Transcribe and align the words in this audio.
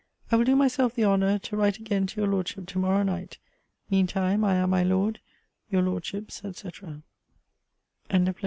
I 0.31 0.35
will 0.35 0.45
do 0.45 0.55
myself 0.55 0.95
the 0.95 1.05
honour 1.05 1.37
to 1.37 1.55
write 1.55 1.77
again 1.77 2.07
to 2.07 2.21
your 2.21 2.27
Lordship 2.27 2.65
to 2.65 2.79
morrow 2.79 3.03
night. 3.03 3.37
Mean 3.91 4.07
time, 4.07 4.43
I 4.43 4.55
am, 4.55 4.71
my 4.71 4.81
Lord, 4.81 5.19
Your 5.69 5.83
Lordship's, 5.83 6.37
&c. 6.41 6.47
LETTER 6.47 6.63
LIII 6.63 6.71
MR. 6.89 7.03
BELFORD, 8.09 8.09
TO 8.09 8.17
LORD 8.17 8.27
M. 8.29 8.35